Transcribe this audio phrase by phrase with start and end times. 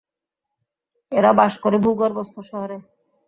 [1.11, 2.77] এরা বাস করে ভূগর্ভস্থ শহরে।